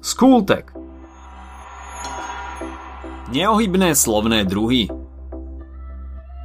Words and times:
Skultek 0.00 0.72
Neohybné 3.28 3.92
slovné 3.92 4.48
druhy 4.48 4.88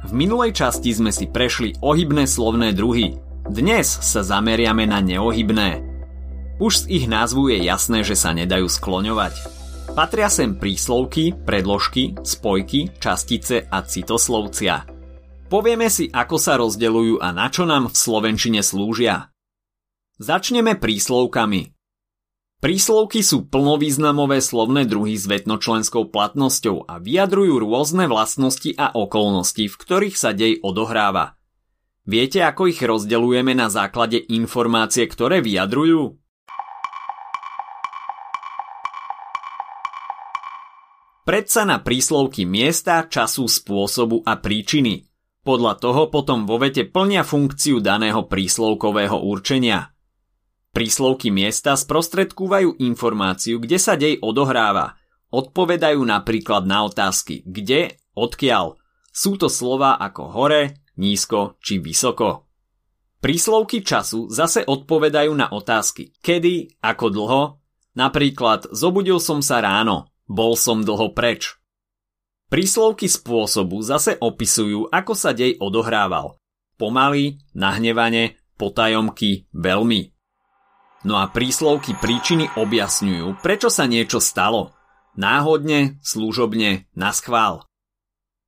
V 0.04 0.10
minulej 0.12 0.52
časti 0.52 0.92
sme 0.92 1.08
si 1.08 1.24
prešli 1.24 1.72
ohybné 1.80 2.28
slovné 2.28 2.76
druhy. 2.76 3.16
Dnes 3.48 3.88
sa 3.88 4.20
zameriame 4.20 4.84
na 4.84 5.00
neohybné. 5.00 5.80
Už 6.60 6.84
z 6.84 7.00
ich 7.00 7.04
názvu 7.08 7.48
je 7.48 7.64
jasné, 7.64 8.04
že 8.04 8.12
sa 8.12 8.36
nedajú 8.36 8.68
skloňovať. 8.68 9.40
Patria 9.96 10.28
sem 10.28 10.60
príslovky, 10.60 11.32
predložky, 11.32 12.12
spojky, 12.28 12.92
častice 13.00 13.64
a 13.72 13.80
citoslovcia. 13.80 14.84
Povieme 15.48 15.88
si, 15.88 16.12
ako 16.12 16.36
sa 16.36 16.60
rozdeľujú 16.60 17.24
a 17.24 17.32
na 17.32 17.48
čo 17.48 17.64
nám 17.64 17.88
v 17.88 17.96
slovenčine 17.96 18.60
slúžia. 18.60 19.32
Začneme 20.20 20.76
príslovkami. 20.76 21.75
Príslovky 22.66 23.22
sú 23.22 23.46
plnovýznamové 23.46 24.42
slovné 24.42 24.90
druhy 24.90 25.14
s 25.14 25.30
vetnočlenskou 25.30 26.10
platnosťou 26.10 26.90
a 26.90 26.98
vyjadrujú 26.98 27.62
rôzne 27.62 28.10
vlastnosti 28.10 28.74
a 28.74 28.90
okolnosti, 28.90 29.70
v 29.70 29.76
ktorých 29.78 30.18
sa 30.18 30.34
dej 30.34 30.58
odohráva. 30.66 31.38
Viete, 32.10 32.42
ako 32.42 32.66
ich 32.66 32.82
rozdeľujeme 32.82 33.54
na 33.54 33.70
základe 33.70 34.18
informácie, 34.18 35.06
ktoré 35.06 35.46
vyjadrujú? 35.46 36.18
Predsa 41.22 41.70
na 41.70 41.78
príslovky 41.78 42.50
miesta, 42.50 43.06
času, 43.06 43.46
spôsobu 43.46 44.26
a 44.26 44.42
príčiny. 44.42 45.06
Podľa 45.46 45.78
toho 45.78 46.10
potom 46.10 46.50
vo 46.50 46.58
vete 46.58 46.82
plnia 46.82 47.22
funkciu 47.22 47.78
daného 47.78 48.26
príslovkového 48.26 49.22
určenia– 49.22 49.86
Príslovky 50.76 51.32
miesta 51.32 51.72
sprostredkúvajú 51.72 52.76
informáciu, 52.84 53.56
kde 53.56 53.80
sa 53.80 53.96
dej 53.96 54.20
odohráva. 54.20 55.00
Odpovedajú 55.32 56.04
napríklad 56.04 56.68
na 56.68 56.84
otázky 56.84 57.40
kde, 57.48 57.96
odkiaľ. 58.12 58.76
Sú 59.08 59.40
to 59.40 59.48
slova 59.48 59.96
ako 59.96 60.36
hore, 60.36 60.84
nízko 61.00 61.56
či 61.64 61.80
vysoko. 61.80 62.44
Príslovky 63.24 63.80
času 63.80 64.28
zase 64.28 64.68
odpovedajú 64.68 65.32
na 65.32 65.48
otázky 65.48 66.12
kedy, 66.20 66.76
ako 66.84 67.06
dlho, 67.08 67.42
napríklad 67.96 68.68
zobudil 68.68 69.16
som 69.16 69.40
sa 69.40 69.64
ráno, 69.64 70.12
bol 70.28 70.60
som 70.60 70.84
dlho 70.84 71.16
preč. 71.16 71.56
Príslovky 72.52 73.08
spôsobu 73.08 73.80
zase 73.80 74.20
opisujú, 74.20 74.92
ako 74.92 75.16
sa 75.16 75.32
dej 75.32 75.56
odohrával. 75.56 76.36
Pomaly, 76.76 77.40
nahnevane, 77.56 78.36
potajomky, 78.60 79.48
veľmi. 79.56 80.15
No 81.06 81.22
a 81.22 81.30
príslovky 81.30 81.94
príčiny 81.94 82.50
objasňujú, 82.58 83.38
prečo 83.38 83.70
sa 83.70 83.86
niečo 83.86 84.18
stalo. 84.18 84.74
Náhodne, 85.14 86.02
služobne, 86.02 86.90
na 86.98 87.14
schvál. 87.14 87.62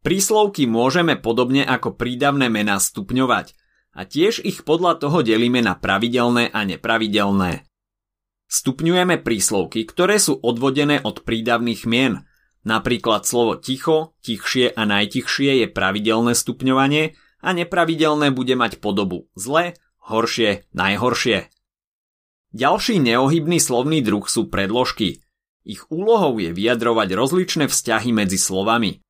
Príslovky 0.02 0.66
môžeme 0.66 1.14
podobne 1.14 1.62
ako 1.62 1.94
prídavné 1.94 2.50
mená 2.50 2.82
stupňovať 2.82 3.54
a 3.94 4.02
tiež 4.02 4.42
ich 4.42 4.66
podľa 4.66 4.98
toho 4.98 5.22
delíme 5.22 5.62
na 5.62 5.78
pravidelné 5.78 6.50
a 6.50 6.66
nepravidelné. 6.66 7.62
Stupňujeme 8.50 9.22
príslovky, 9.22 9.86
ktoré 9.86 10.18
sú 10.18 10.34
odvodené 10.42 10.98
od 10.98 11.22
prídavných 11.22 11.86
mien. 11.86 12.26
Napríklad 12.66 13.22
slovo 13.22 13.54
ticho, 13.54 14.18
tichšie 14.26 14.74
a 14.74 14.82
najtichšie 14.82 15.62
je 15.62 15.66
pravidelné 15.70 16.34
stupňovanie 16.34 17.14
a 17.38 17.48
nepravidelné 17.54 18.34
bude 18.34 18.58
mať 18.58 18.82
podobu 18.82 19.30
zle, 19.38 19.78
horšie, 20.10 20.66
najhoršie. 20.74 21.54
Ďalší 22.56 22.96
neohybný 23.04 23.60
slovný 23.60 24.00
druh 24.00 24.24
sú 24.24 24.48
predložky. 24.48 25.20
Ich 25.68 25.84
úlohou 25.92 26.41
je 26.41 26.48
vyjadrovať 26.48 27.12
rozličné 27.12 27.64
vzťahy 27.68 28.08
medzi 28.16 28.41
slovami. 28.41 29.04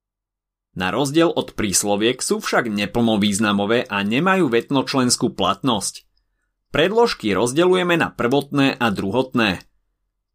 Na 0.74 0.90
rozdiel 0.90 1.30
od 1.30 1.54
prísloviek 1.54 2.18
sú 2.18 2.42
však 2.42 2.66
neplnovýznamové 2.66 3.86
a 3.86 4.02
nemajú 4.02 4.50
vetnočlenskú 4.50 5.38
platnosť. 5.38 6.02
Predložky 6.74 7.30
rozdeľujeme 7.32 7.94
na 7.94 8.10
prvotné 8.10 8.74
a 8.74 8.86
druhotné. 8.90 9.62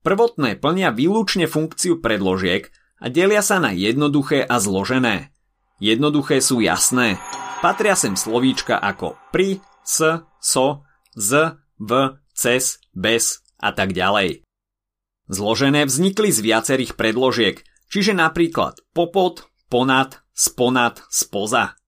Prvotné 0.03 0.55
plnia 0.59 0.95
výlučne 0.95 1.47
funkciu 1.47 1.99
predložiek 1.99 2.71
a 3.03 3.11
delia 3.11 3.43
sa 3.43 3.59
na 3.59 3.75
jednoduché 3.75 4.43
a 4.43 4.63
zložené. 4.63 5.35
Jednoduché 5.83 6.39
sú 6.39 6.63
jasné. 6.63 7.19
Patria 7.59 7.99
sem 7.99 8.15
slovíčka 8.15 8.79
ako 8.79 9.19
pri, 9.35 9.59
s, 9.83 10.23
so, 10.39 10.87
z, 11.15 11.59
v, 11.79 12.19
cez, 12.33 12.83
bez 12.91 13.45
a 13.61 13.71
tak 13.71 13.93
ďalej. 13.95 14.43
Zložené 15.31 15.87
vznikli 15.87 16.29
z 16.35 16.43
viacerých 16.43 16.99
predložiek, 16.99 17.63
čiže 17.87 18.11
napríklad 18.11 18.83
popod, 18.91 19.47
ponad, 19.71 20.19
sponad, 20.35 20.99
spoza. 21.07 21.79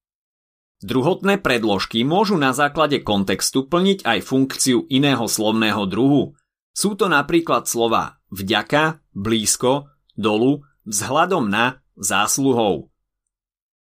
Druhotné 0.86 1.42
predložky 1.42 2.06
môžu 2.06 2.38
na 2.38 2.54
základe 2.54 3.02
kontextu 3.02 3.66
plniť 3.66 4.06
aj 4.06 4.20
funkciu 4.22 4.86
iného 4.88 5.26
slovného 5.26 5.84
druhu. 5.90 6.38
Sú 6.72 6.94
to 6.94 7.10
napríklad 7.10 7.66
slova 7.66 8.22
vďaka, 8.30 9.02
blízko, 9.16 9.90
dolu, 10.14 10.68
vzhľadom 10.84 11.48
na, 11.48 11.82
zásluhou. 11.96 12.92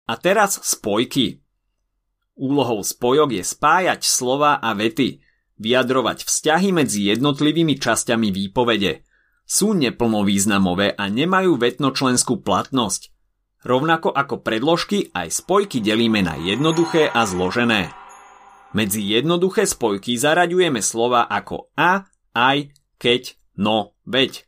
A 0.07 0.15
teraz 0.15 0.63
spojky. 0.63 1.43
Úlohou 2.39 2.87
spojok 2.87 3.35
je 3.35 3.45
spájať 3.45 4.01
slova 4.07 4.63
a 4.63 4.71
vety, 4.77 5.19
vyjadrovať 5.57 6.25
vzťahy 6.25 6.73
medzi 6.73 7.09
jednotlivými 7.09 7.81
časťami 7.81 8.29
výpovede. 8.33 9.05
Sú 9.47 9.73
neplnovýznamové 9.79 10.99
a 10.99 11.07
nemajú 11.07 11.57
vetnočlenskú 11.57 12.43
platnosť. 12.43 13.15
Rovnako 13.67 14.15
ako 14.15 14.43
predložky 14.43 15.11
aj 15.11 15.43
spojky 15.43 15.83
delíme 15.83 16.23
na 16.23 16.39
jednoduché 16.39 17.11
a 17.11 17.27
zložené. 17.27 17.91
Medzi 18.77 19.01
jednoduché 19.01 19.65
spojky 19.65 20.15
zaraďujeme 20.19 20.85
slova 20.85 21.25
ako 21.27 21.73
a, 21.79 22.05
aj, 22.37 22.75
keď, 23.01 23.39
no, 23.57 23.97
veď. 24.05 24.45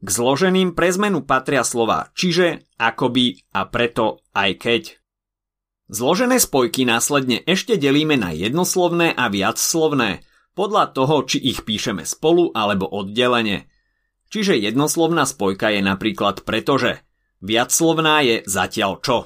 K 0.00 0.08
zloženým 0.08 0.72
pre 0.72 0.90
zmenu 0.94 1.22
patria 1.22 1.62
slova 1.62 2.10
čiže, 2.16 2.66
akoby 2.80 3.44
a 3.52 3.68
preto 3.68 4.24
aj 4.32 4.50
keď. 4.56 4.82
Zložené 5.84 6.40
spojky 6.40 6.88
následne 6.88 7.44
ešte 7.44 7.76
delíme 7.76 8.16
na 8.16 8.32
jednoslovné 8.32 9.12
a 9.12 9.28
viacslovné, 9.28 10.24
podľa 10.56 10.96
toho, 10.96 11.28
či 11.28 11.42
ich 11.44 11.66
píšeme 11.66 12.08
spolu 12.08 12.54
alebo 12.56 12.88
oddelenie. 12.88 13.68
Čiže 14.32 14.56
jednoslovná 14.56 15.28
spojka 15.28 15.68
je 15.74 15.84
napríklad 15.84 16.46
pretože, 16.48 17.04
viacslovná 17.44 18.24
je 18.24 18.36
zatiaľ 18.48 19.02
čo. 19.04 19.18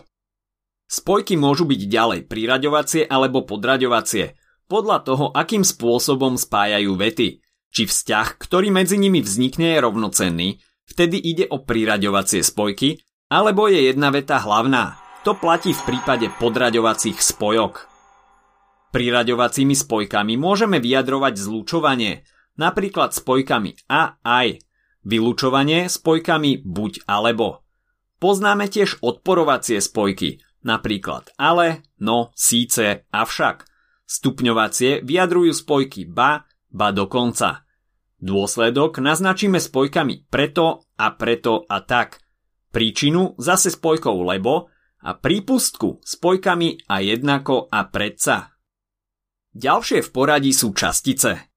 Spojky 0.89 1.39
môžu 1.39 1.69
byť 1.69 1.81
ďalej 1.85 2.21
priraďovacie 2.27 3.07
alebo 3.07 3.47
podraďovacie, 3.47 4.35
podľa 4.67 4.99
toho, 5.05 5.27
akým 5.31 5.63
spôsobom 5.63 6.35
spájajú 6.37 6.93
vety. 6.97 7.29
Či 7.69 7.83
vzťah, 7.85 8.27
ktorý 8.41 8.73
medzi 8.73 8.97
nimi 8.97 9.21
vznikne 9.21 9.77
je 9.77 9.85
rovnocenný, 9.85 10.49
vtedy 10.89 11.21
ide 11.21 11.45
o 11.53 11.61
priraďovacie 11.61 12.41
spojky, 12.41 12.99
alebo 13.29 13.69
je 13.69 13.93
jedna 13.93 14.09
veta 14.09 14.41
hlavná, 14.41 14.97
to 15.28 15.37
platí 15.37 15.77
v 15.77 15.83
prípade 15.84 16.33
podraďovacích 16.41 17.21
spojok. 17.21 17.84
Priraďovacími 18.97 19.77
spojkami 19.77 20.41
môžeme 20.41 20.81
vyjadrovať 20.81 21.37
zlučovanie, 21.37 22.25
napríklad 22.56 23.12
spojkami 23.12 23.77
a 23.93 24.17
aj, 24.25 24.65
vylúčovanie 25.05 25.93
spojkami 25.93 26.65
buď 26.65 27.05
alebo. 27.05 27.61
Poznáme 28.17 28.72
tiež 28.72 29.05
odporovacie 29.05 29.84
spojky, 29.84 30.41
napríklad 30.65 31.28
ale, 31.37 31.84
no, 32.00 32.33
síce, 32.33 33.05
avšak. 33.12 33.69
Stupňovacie 34.09 35.05
vyjadrujú 35.05 35.53
spojky 35.53 36.09
ba, 36.09 36.49
ba 36.72 36.88
dokonca. 36.88 37.69
Dôsledok 38.17 38.97
naznačíme 39.05 39.61
spojkami 39.61 40.32
preto 40.32 40.88
a 40.97 41.12
preto 41.12 41.69
a 41.69 41.85
tak. 41.85 42.25
Príčinu 42.73 43.37
zase 43.37 43.69
spojkou 43.69 44.25
lebo 44.25 44.73
a 45.08 45.16
prípustku 45.16 46.05
spojkami 46.05 46.84
a 46.84 47.00
jednako 47.00 47.72
a 47.72 47.88
predsa. 47.88 48.52
Ďalšie 49.56 50.05
v 50.05 50.10
poradí 50.12 50.52
sú 50.52 50.76
častice. 50.76 51.49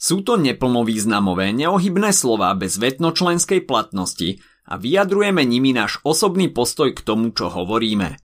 Sú 0.00 0.24
to 0.24 0.40
neplnovýznamové, 0.40 1.52
neohybné 1.52 2.16
slova 2.16 2.48
bez 2.56 2.80
vetnočlenskej 2.80 3.68
platnosti 3.68 4.40
a 4.64 4.80
vyjadrujeme 4.80 5.44
nimi 5.44 5.76
náš 5.76 6.00
osobný 6.00 6.48
postoj 6.48 6.96
k 6.96 7.04
tomu, 7.04 7.36
čo 7.36 7.52
hovoríme. 7.52 8.16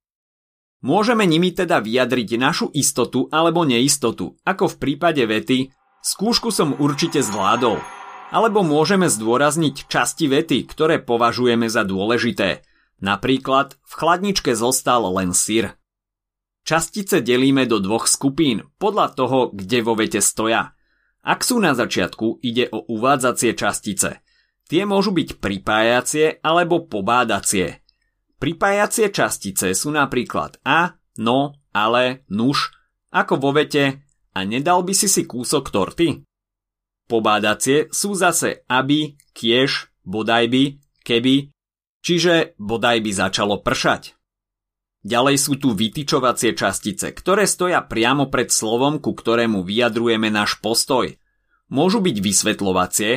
Môžeme 0.80 1.28
nimi 1.28 1.52
teda 1.52 1.84
vyjadriť 1.84 2.40
našu 2.40 2.72
istotu 2.72 3.28
alebo 3.28 3.68
neistotu, 3.68 4.40
ako 4.48 4.64
v 4.72 4.76
prípade 4.80 5.28
vety 5.28 5.68
skúšku 6.00 6.48
som 6.48 6.72
určite 6.80 7.20
zvládol. 7.20 7.76
Alebo 8.32 8.64
môžeme 8.64 9.12
zdôrazniť 9.12 9.92
časti 9.92 10.24
vety, 10.24 10.64
ktoré 10.70 11.04
považujeme 11.04 11.68
za 11.68 11.84
dôležité, 11.84 12.67
Napríklad 12.98 13.78
v 13.86 13.92
chladničke 13.94 14.52
zostal 14.58 15.06
len 15.14 15.30
syr. 15.30 15.78
Častice 16.66 17.24
delíme 17.24 17.64
do 17.64 17.80
dvoch 17.80 18.10
skupín 18.10 18.66
podľa 18.76 19.16
toho, 19.16 19.38
kde 19.54 19.78
vo 19.80 19.96
vete 19.96 20.20
stoja. 20.20 20.76
Ak 21.24 21.46
sú 21.46 21.62
na 21.62 21.72
začiatku, 21.72 22.44
ide 22.44 22.68
o 22.68 22.84
uvádzacie 22.84 23.56
častice. 23.56 24.20
Tie 24.68 24.84
môžu 24.84 25.16
byť 25.16 25.40
pripájacie 25.40 26.44
alebo 26.44 26.84
pobádacie. 26.84 27.80
Pripájacie 28.36 29.08
častice 29.08 29.72
sú 29.72 29.88
napríklad 29.90 30.60
a, 30.62 31.00
no, 31.16 31.56
ale, 31.72 32.28
nuž, 32.28 32.70
ako 33.08 33.40
vo 33.40 33.50
vete 33.56 34.04
a 34.36 34.44
nedal 34.44 34.84
by 34.84 34.92
si 34.92 35.08
si 35.08 35.24
kúsok 35.24 35.72
torty? 35.72 36.22
Pobádacie 37.08 37.88
sú 37.88 38.12
zase 38.12 38.68
aby, 38.68 39.16
kiež, 39.32 39.88
bodaj 40.04 40.52
by, 40.52 40.64
keby, 41.00 41.48
čiže 42.02 42.58
bodaj 42.58 43.02
by 43.02 43.10
začalo 43.14 43.60
pršať. 43.62 44.18
Ďalej 45.06 45.36
sú 45.38 45.54
tu 45.56 45.72
vytyčovacie 45.72 46.58
častice, 46.58 47.14
ktoré 47.14 47.46
stoja 47.46 47.80
priamo 47.86 48.26
pred 48.28 48.50
slovom, 48.50 48.98
ku 48.98 49.14
ktorému 49.14 49.62
vyjadrujeme 49.62 50.28
náš 50.28 50.58
postoj. 50.58 51.14
Môžu 51.70 52.02
byť 52.02 52.16
vysvetľovacie, 52.18 53.10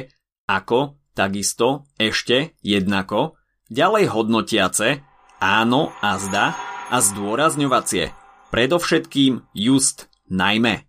ako, 0.46 1.02
takisto, 1.18 1.90
ešte, 1.98 2.54
jednako, 2.62 3.36
ďalej 3.74 4.14
hodnotiace, 4.14 5.02
áno 5.42 5.90
a 6.06 6.22
zda 6.22 6.54
a 6.92 6.98
zdôrazňovacie, 7.02 8.14
predovšetkým 8.54 9.48
just, 9.56 10.12
najmä. 10.30 10.86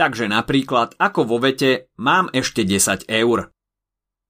Takže 0.00 0.26
napríklad 0.26 0.96
ako 0.96 1.28
vo 1.28 1.38
vete 1.42 1.92
mám 2.00 2.32
ešte 2.32 2.64
10 2.64 3.04
eur. 3.06 3.52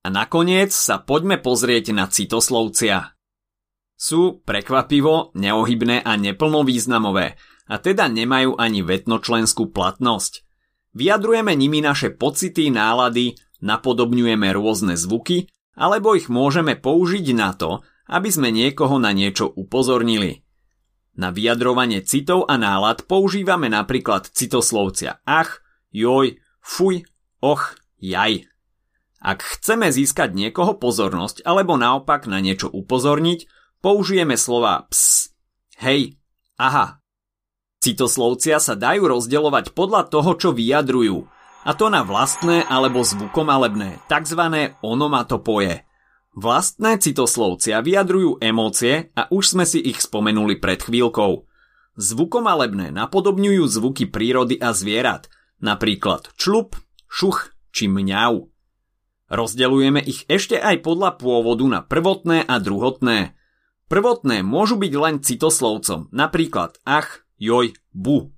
A 0.02 0.10
nakoniec 0.10 0.74
sa 0.74 0.98
poďme 0.98 1.38
pozrieť 1.38 1.94
na 1.94 2.10
citoslovcia. 2.10 3.14
Sú 3.94 4.42
prekvapivo, 4.42 5.30
neohybné 5.38 6.02
a 6.02 6.18
neplnovýznamové 6.18 7.38
a 7.70 7.74
teda 7.78 8.10
nemajú 8.10 8.58
ani 8.58 8.82
vetnočlenskú 8.82 9.70
platnosť. 9.70 10.42
Vyjadrujeme 10.98 11.54
nimi 11.54 11.78
naše 11.78 12.10
pocity, 12.10 12.74
nálady, 12.74 13.38
napodobňujeme 13.62 14.50
rôzne 14.50 14.98
zvuky 14.98 15.46
alebo 15.78 16.18
ich 16.18 16.26
môžeme 16.26 16.74
použiť 16.74 17.26
na 17.32 17.54
to, 17.54 17.80
aby 18.10 18.28
sme 18.28 18.50
niekoho 18.50 18.98
na 18.98 19.14
niečo 19.14 19.48
upozornili. 19.48 20.42
Na 21.14 21.30
vyjadrovanie 21.30 22.02
citov 22.02 22.50
a 22.50 22.58
nálad 22.58 23.06
používame 23.06 23.70
napríklad 23.70 24.28
citoslovcia 24.34 25.22
ach, 25.24 25.62
joj, 25.94 26.42
fuj, 26.58 27.06
och, 27.38 27.78
jaj. 28.02 28.51
Ak 29.22 29.46
chceme 29.46 29.86
získať 29.94 30.34
niekoho 30.34 30.74
pozornosť 30.74 31.46
alebo 31.46 31.78
naopak 31.78 32.26
na 32.26 32.42
niečo 32.42 32.66
upozorniť, 32.66 33.46
použijeme 33.78 34.34
slova 34.34 34.90
ps, 34.90 35.30
hej, 35.78 36.18
aha. 36.58 36.98
Citoslovcia 37.78 38.58
sa 38.58 38.74
dajú 38.74 39.06
rozdeľovať 39.06 39.78
podľa 39.78 40.10
toho, 40.10 40.34
čo 40.38 40.50
vyjadrujú, 40.50 41.26
a 41.62 41.70
to 41.78 41.86
na 41.86 42.02
vlastné 42.02 42.66
alebo 42.66 43.06
zvukomalebné, 43.06 44.02
tzv. 44.10 44.42
onomatopoje. 44.82 45.86
Vlastné 46.34 46.98
citoslovcia 46.98 47.78
vyjadrujú 47.78 48.42
emócie 48.42 49.14
a 49.14 49.30
už 49.30 49.54
sme 49.54 49.64
si 49.68 49.78
ich 49.78 50.02
spomenuli 50.02 50.58
pred 50.58 50.82
chvíľkou. 50.82 51.46
Zvukomalebné 51.94 52.90
napodobňujú 52.90 53.62
zvuky 53.68 54.08
prírody 54.08 54.56
a 54.58 54.72
zvierat, 54.72 55.28
napríklad 55.60 56.32
člup, 56.34 56.74
šuch 57.06 57.52
či 57.70 57.86
mňau. 57.86 58.51
Rozdeľujeme 59.32 60.04
ich 60.04 60.28
ešte 60.28 60.60
aj 60.60 60.84
podľa 60.84 61.16
pôvodu 61.16 61.64
na 61.64 61.80
prvotné 61.80 62.44
a 62.44 62.60
druhotné. 62.60 63.32
Prvotné 63.88 64.44
môžu 64.44 64.76
byť 64.76 64.92
len 64.92 65.24
citoslovcom, 65.24 66.12
napríklad 66.12 66.76
ach, 66.84 67.24
joj, 67.40 67.72
bu. 67.96 68.36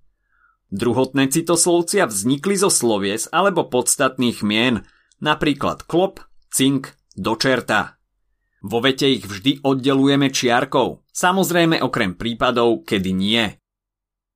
Druhotné 0.70 1.34
citoslovcia 1.34 2.06
vznikli 2.06 2.54
zo 2.54 2.70
slovies 2.70 3.26
alebo 3.34 3.66
podstatných 3.66 4.46
mien, 4.46 4.86
napríklad 5.18 5.82
klop, 5.82 6.22
cink, 6.54 6.94
dočerta. 7.18 7.98
Vo 8.62 8.78
vete 8.78 9.10
ich 9.10 9.26
vždy 9.26 9.66
oddelujeme 9.66 10.30
čiarkou, 10.30 11.02
samozrejme 11.10 11.82
okrem 11.82 12.14
prípadov, 12.14 12.86
kedy 12.86 13.10
nie. 13.10 13.50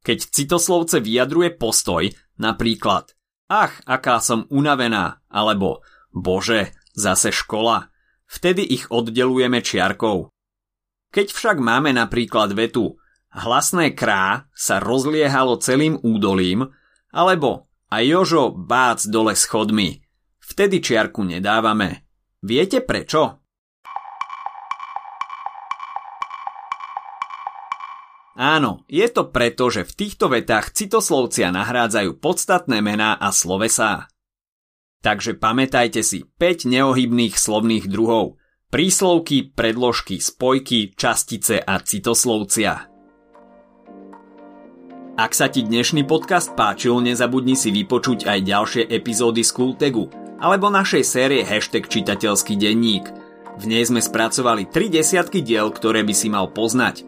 Keď 0.03 0.19
citoslovce 0.35 0.99
vyjadruje 0.99 1.55
postoj, 1.55 2.11
napríklad 2.35 3.15
ach, 3.47 3.79
aká 3.87 4.19
som 4.19 4.51
unavená, 4.51 5.23
alebo 5.31 5.87
Bože, 6.19 6.75
zase 6.99 7.31
škola. 7.31 7.95
Vtedy 8.29 8.67
ich 8.67 8.91
oddelujeme 8.91 9.63
čiarkou. 9.63 10.35
Keď 11.09 11.27
však 11.33 11.57
máme 11.63 11.95
napríklad 11.97 12.53
vetu 12.53 13.01
hlasné 13.33 13.95
krá 13.97 14.49
sa 14.53 14.81
rozliehalo 14.83 15.61
celým 15.61 15.97
údolím, 16.01 16.69
alebo 17.13 17.69
a 17.89 18.05
Jožo 18.05 18.53
bác 18.53 19.01
dole 19.09 19.33
schodmi, 19.33 20.05
vtedy 20.45 20.85
čiarku 20.85 21.25
nedávame. 21.25 22.05
Viete 22.45 22.85
prečo? 22.85 23.41
Áno, 28.39 28.87
je 28.87 29.03
to 29.11 29.35
preto, 29.35 29.67
že 29.67 29.83
v 29.83 29.97
týchto 29.99 30.31
vetách 30.31 30.71
citoslovcia 30.71 31.51
nahrádzajú 31.51 32.23
podstatné 32.23 32.79
mená 32.79 33.19
a 33.19 33.35
slovesá. 33.35 34.07
Takže 34.99 35.39
pamätajte 35.39 36.03
si 36.03 36.27
5 36.27 36.67
neohybných 36.67 37.39
slovných 37.39 37.87
druhov. 37.87 38.35
Príslovky, 38.69 39.55
predložky, 39.55 40.19
spojky, 40.19 40.93
častice 40.99 41.63
a 41.63 41.79
citoslovcia. 41.79 42.91
Ak 45.19 45.33
sa 45.35 45.47
ti 45.51 45.63
dnešný 45.63 46.03
podcast 46.03 46.55
páčil, 46.59 46.99
nezabudni 46.99 47.55
si 47.55 47.71
vypočuť 47.71 48.27
aj 48.27 48.39
ďalšie 48.43 48.83
epizódy 48.91 49.47
z 49.47 49.51
Kultegu 49.55 50.11
alebo 50.39 50.71
našej 50.71 51.03
série 51.07 51.43
Hashtag 51.47 51.87
čitateľský 51.91 52.59
denník. 52.59 53.07
V 53.59 53.65
nej 53.71 53.87
sme 53.87 54.03
spracovali 54.03 54.71
3 54.71 54.99
desiatky 54.99 55.43
diel, 55.43 55.71
ktoré 55.75 56.03
by 56.03 56.15
si 56.15 56.31
mal 56.31 56.51
poznať. 56.51 57.08